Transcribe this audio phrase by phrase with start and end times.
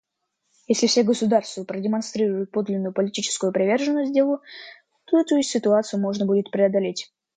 [0.65, 4.39] Если все государства продемонстрируют подлинную политическую приверженность делу,
[5.05, 7.13] то эту ситуацию можно будет преодолеть.